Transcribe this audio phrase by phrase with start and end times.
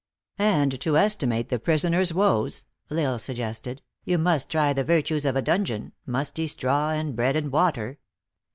[0.39, 4.83] "And to estimate the prisoner s woes," L Isle sug gested," you must try the
[4.83, 7.99] virtues of a dungeon musty straw, and bread and water."